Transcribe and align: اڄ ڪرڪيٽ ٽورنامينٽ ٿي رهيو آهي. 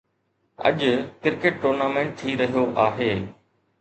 اڄ 0.67 0.79
ڪرڪيٽ 1.23 1.55
ٽورنامينٽ 1.63 2.17
ٿي 2.21 2.29
رهيو 2.41 2.63
آهي. 2.87 3.11